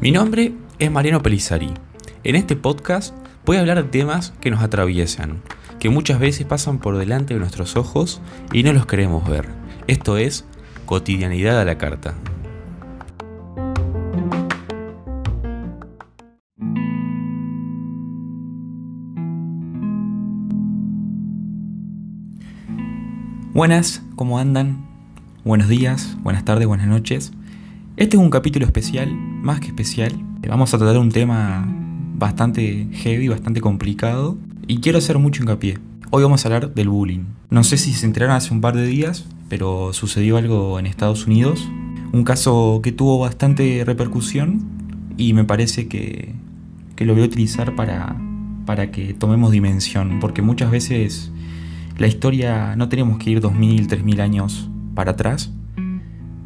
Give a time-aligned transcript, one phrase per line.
[0.00, 1.72] Mi nombre es Mariano Pelizari.
[2.24, 5.42] En este podcast voy a hablar de temas que nos atraviesan,
[5.78, 8.20] que muchas veces pasan por delante de nuestros ojos
[8.52, 9.46] y no los queremos ver.
[9.86, 10.44] Esto es
[10.86, 12.16] cotidianidad a la carta.
[23.54, 24.86] Buenas, ¿cómo andan?
[25.44, 27.32] Buenos días, buenas tardes, buenas noches.
[27.98, 30.10] Este es un capítulo especial, más que especial.
[30.48, 31.68] Vamos a tratar un tema
[32.14, 34.38] bastante heavy, bastante complicado.
[34.66, 35.78] Y quiero hacer mucho hincapié.
[36.08, 37.24] Hoy vamos a hablar del bullying.
[37.50, 41.26] No sé si se enteraron hace un par de días, pero sucedió algo en Estados
[41.26, 41.68] Unidos.
[42.14, 44.62] Un caso que tuvo bastante repercusión
[45.18, 46.34] y me parece que,
[46.96, 48.16] que lo voy a utilizar para,
[48.64, 50.20] para que tomemos dimensión.
[50.20, 51.30] Porque muchas veces
[52.02, 55.52] la historia no tenemos que ir 2000, 3000 años para atrás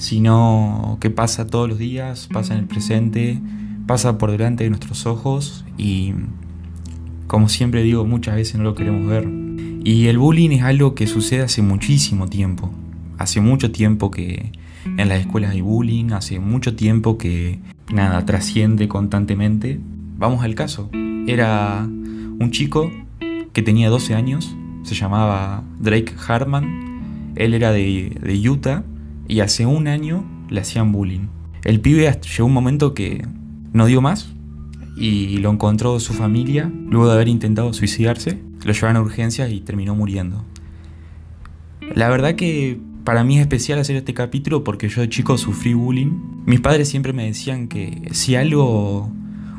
[0.00, 3.38] sino que pasa todos los días, pasa en el presente,
[3.86, 6.14] pasa por delante de nuestros ojos y
[7.26, 9.28] como siempre digo, muchas veces no lo queremos ver.
[9.84, 12.70] Y el bullying es algo que sucede hace muchísimo tiempo.
[13.18, 14.52] Hace mucho tiempo que
[14.96, 17.58] en las escuelas hay bullying, hace mucho tiempo que
[17.92, 19.80] nada trasciende constantemente.
[20.16, 20.88] Vamos al caso.
[21.26, 22.90] Era un chico
[23.52, 28.84] que tenía 12 años, se llamaba Drake Hartman, él era de, Utah
[29.28, 31.28] y hace un año le hacían bullying.
[31.64, 33.26] El pibe llegó un momento que
[33.72, 34.32] no dio más
[34.96, 38.42] y lo encontró su familia luego de haber intentado suicidarse.
[38.64, 40.44] Lo llevaron a urgencias y terminó muriendo.
[41.94, 45.74] La verdad que para mí es especial hacer este capítulo porque yo de chico sufrí
[45.74, 46.42] bullying.
[46.46, 49.10] Mis padres siempre me decían que si algo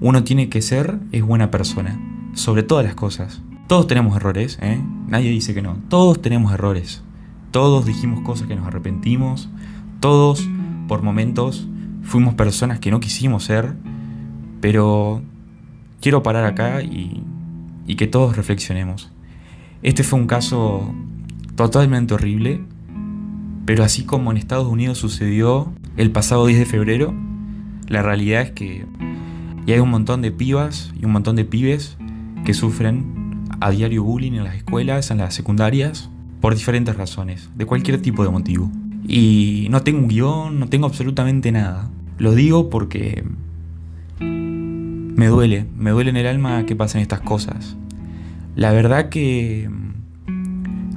[0.00, 2.00] uno tiene que ser es buena persona,
[2.34, 3.42] sobre todas las cosas.
[3.66, 4.80] Todos tenemos errores, ¿eh?
[5.08, 5.76] Nadie dice que no.
[5.88, 7.02] Todos tenemos errores.
[7.50, 9.48] Todos dijimos cosas que nos arrepentimos.
[9.98, 10.48] Todos,
[10.86, 11.66] por momentos,
[12.02, 13.74] fuimos personas que no quisimos ser.
[14.60, 15.20] Pero
[16.00, 17.24] quiero parar acá y,
[17.96, 19.10] que todos reflexionemos.
[19.82, 20.94] Este fue un caso
[21.56, 22.62] totalmente horrible.
[23.64, 27.14] Pero así como en Estados Unidos sucedió el pasado 10 de febrero,
[27.88, 28.86] la realidad es que
[29.66, 31.96] y hay un montón de pibas y un montón de pibes
[32.44, 33.25] que sufren
[33.60, 38.22] a diario bullying en las escuelas, en las secundarias, por diferentes razones, de cualquier tipo
[38.22, 38.70] de motivo.
[39.08, 41.90] Y no tengo un guion, no tengo absolutamente nada.
[42.18, 43.24] Lo digo porque
[44.20, 47.76] me duele, me duele en el alma que pasen estas cosas.
[48.54, 49.70] La verdad que,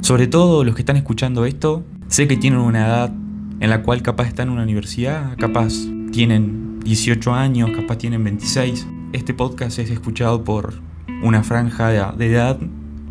[0.01, 3.13] sobre todo los que están escuchando esto, sé que tienen una edad
[3.59, 5.73] en la cual capaz están en una universidad, capaz
[6.11, 8.87] tienen 18 años, capaz tienen 26.
[9.13, 10.88] Este podcast es escuchado por
[11.21, 12.59] una franja de edad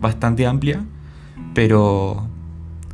[0.01, 0.85] bastante amplia
[1.59, 2.29] pero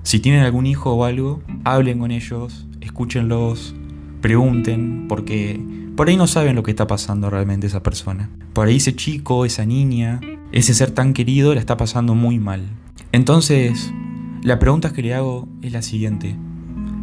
[0.03, 3.75] si tienen algún hijo o algo, hablen con ellos, escúchenlos,
[4.23, 5.61] pregunten, porque
[5.97, 8.31] por ahí no saben lo que está pasando realmente esa persona.
[8.55, 10.19] Por ahí ese chico, esa niña,
[10.51, 12.63] ese ser tan querido la está pasando muy mal.
[13.13, 13.93] Entonces,
[14.43, 16.35] la pregunta que le hago es la siguiente.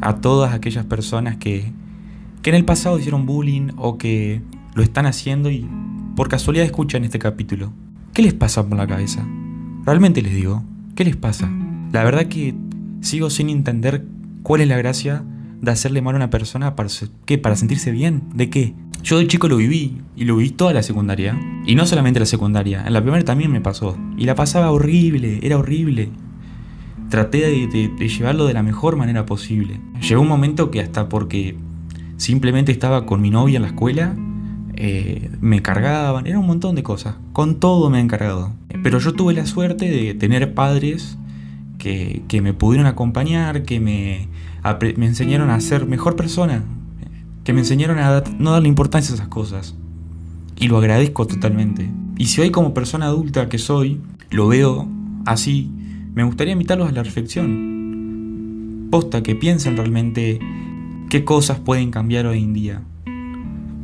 [0.02, 1.72] A todas aquellas personas que,
[2.42, 4.42] que en el pasado hicieron bullying o que
[4.74, 5.70] lo están haciendo y
[6.16, 7.72] por casualidad escuchan este capítulo.
[8.14, 9.26] ¿Qué les pasa por la cabeza?
[9.86, 10.64] Realmente les digo,
[10.96, 11.50] ¿Qué les pasa?
[11.92, 12.54] La verdad que
[13.02, 14.06] sigo sin entender
[14.44, 15.24] cuál es la gracia
[15.62, 16.90] de hacerle mal a una persona para,
[17.26, 17.38] ¿qué?
[17.38, 18.24] para sentirse bien.
[18.34, 18.74] ¿De qué?
[19.04, 21.40] Yo de chico lo viví y lo viví toda la secundaria.
[21.66, 23.98] Y no solamente la secundaria, en la primera también me pasó.
[24.18, 26.10] Y la pasaba horrible, era horrible.
[27.10, 29.80] Traté de, llevarlo de la mejor manera posible.
[30.08, 31.56] Llegó un momento que hasta porque
[32.18, 34.16] simplemente estaba con mi novia en la escuela,
[34.76, 37.16] eh, me cargaban, era un montón de cosas.
[37.34, 38.54] Con todo me han cargado.
[38.84, 41.18] Pero yo tuve la suerte de tener padres
[41.78, 44.28] que, me pudieron acompañar, que me,
[44.98, 46.64] me enseñaron a ser mejor persona,
[47.44, 49.76] que me enseñaron a no darle importancia a esas cosas.
[50.60, 51.90] Y lo agradezco totalmente.
[52.18, 54.00] Y si hoy como persona adulta que soy,
[54.30, 54.88] lo veo
[55.26, 55.72] así,
[56.14, 58.90] me gustaría invitarlos a la reflexión.
[58.92, 60.40] Posta, que piensen realmente
[61.10, 62.82] qué cosas pueden cambiar hoy en día.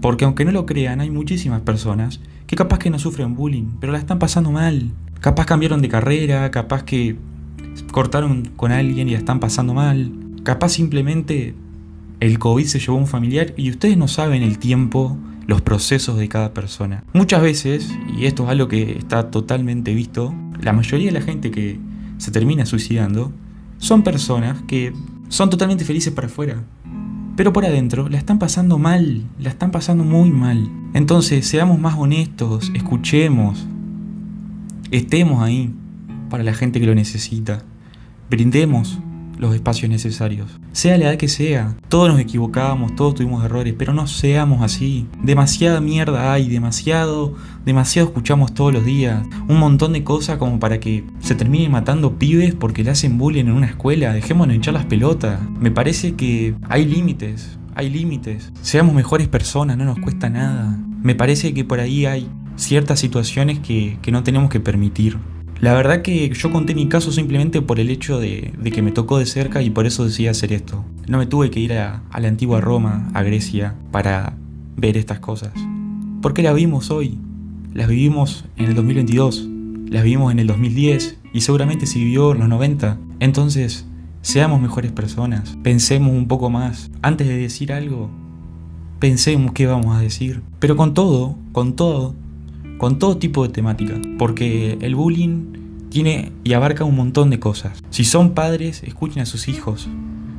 [0.02, 3.92] Porque aunque no lo crean, hay muchísimas personas que capaz que no sufren bullying, pero
[3.92, 4.92] la están pasando mal.
[5.20, 7.18] Capaz cambiaron de carrera, capaz que
[7.92, 10.12] cortaron con alguien y la están pasando mal.
[10.44, 11.54] Capaz simplemente
[12.20, 16.18] el COVID se llevó a un familiar y ustedes no saben el tiempo, los procesos
[16.18, 17.04] de cada persona.
[17.14, 21.52] Muchas veces, y esto es algo que está totalmente visto, la mayoría de la gente
[21.52, 21.80] que
[22.18, 23.32] se termina suicidando
[23.78, 24.94] son personas que
[25.30, 26.64] son totalmente felices para afuera,
[27.38, 30.70] pero por adentro la están pasando mal, la están pasando muy mal.
[30.96, 33.68] Entonces, seamos más honestos, escuchemos,
[34.90, 35.72] estemos ahí
[36.32, 37.64] para la gente que lo necesita.
[38.32, 39.00] Brindemos
[39.38, 40.60] los espacios necesarios.
[40.72, 45.08] Sea la edad que sea, todos nos equivocamos, todos tuvimos errores, pero no seamos así.
[45.22, 47.36] Demasiada mierda hay, demasiado,
[47.66, 49.24] demasiado escuchamos todos los días.
[49.48, 53.46] Un montón de cosas como para que se termine matando pibes porque le hacen bullying
[53.46, 54.14] en una escuela.
[54.14, 55.40] Dejémonos hinchar las pelotas.
[55.60, 58.52] Me parece que hay límites, hay límites.
[58.62, 60.78] Seamos mejores personas, no nos cuesta nada.
[61.02, 65.18] Me parece que por ahí hay ciertas situaciones que, que no tenemos que permitir.
[65.60, 69.18] La verdad que yo conté mi caso simplemente por el hecho de, que me tocó
[69.18, 70.86] de cerca y por eso decidí hacer esto.
[71.08, 74.38] No me tuve que ir a, la antigua Roma, a Grecia, para
[74.76, 75.54] ver estas cosas.
[76.22, 77.18] Porque las vimos hoy.
[77.74, 79.48] Las vivimos en el 2022,
[79.90, 82.98] las vivimos en el 2010 y seguramente se vivió en los 90.
[83.20, 83.86] Entonces,
[84.22, 86.90] seamos mejores personas, pensemos un poco más.
[87.02, 88.10] Antes de decir algo,
[89.00, 90.42] pensemos qué vamos a decir.
[90.60, 92.16] Pero con todo, con todo,
[92.78, 97.84] con todo tipo de temática, porque el bullying tiene y abarca un montón de cosas.
[97.90, 99.88] Si son padres, escuchen a sus hijos,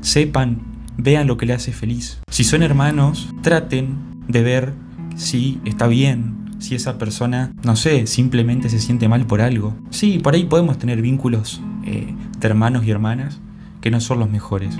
[0.00, 0.61] sepan,
[0.96, 2.20] vean lo que le hace feliz.
[2.31, 3.96] Si son hermanos, traten
[4.29, 4.75] de ver
[5.17, 9.75] si está bien, si esa persona, no sé, simplemente se siente mal por algo.
[9.90, 13.40] Sí, por ahí podemos tener vínculos eh, de hermanos y hermanas
[13.81, 14.76] que no son los mejores,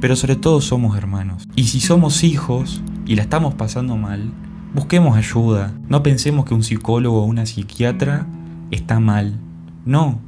[0.00, 1.44] pero sobre todo somos hermanos.
[1.54, 4.32] Y si somos hijos y la estamos pasando mal,
[4.74, 5.74] Busquemos ayuda.
[5.88, 8.26] No pensemos que un psicólogo o una psiquiatra
[8.70, 9.38] está mal.
[9.84, 10.18] No,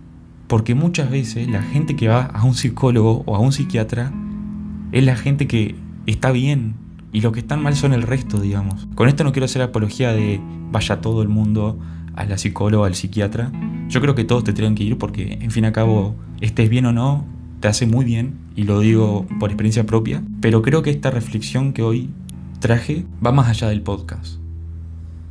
[0.49, 4.13] porque muchas veces la gente que va a un psicólogo o a un psiquiatra
[4.93, 5.77] es la gente que
[6.07, 6.75] está bien
[7.11, 8.87] y los que están mal son el resto, digamos.
[8.95, 11.79] Con esto no quiero hacer apología de vaya todo el mundo
[12.15, 13.51] a la psicóloga al psiquiatra.
[13.89, 16.85] Yo creo que todos te tienen que ir porque, en fin al cabo, estés bien
[16.85, 17.25] o no,
[17.61, 20.23] te hace muy bien y lo digo por experiencia propia.
[20.43, 22.11] Pero creo que esta reflexión que hoy
[22.65, 24.39] traje va más allá del podcast,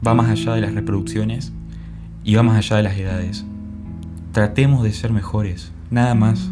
[0.05, 1.51] va más allá de las reproducciones
[2.23, 3.43] y va más allá de las edades.
[4.33, 6.51] Tratemos de ser mejores, nada más.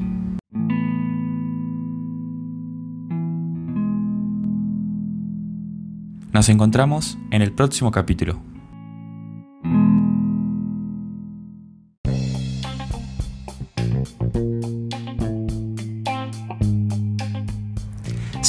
[6.33, 8.50] Nos encontramos en el próximo capítulo.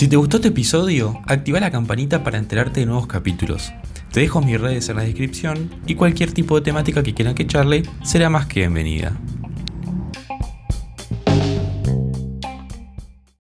[0.03, 3.73] Si te gustó este episodio, activa la campanita para enterarte de nuevos capítulos.
[4.11, 7.47] Te dejo mis redes en la descripción y cualquier tipo de temática que quieran que
[7.47, 9.17] charle será más que bienvenida.